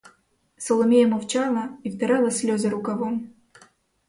[0.57, 3.29] Соломія мовчала і втирала сльози рукавом.